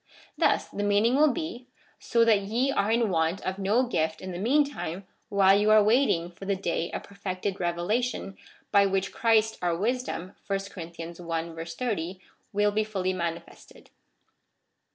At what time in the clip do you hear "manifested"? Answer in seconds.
13.13-13.91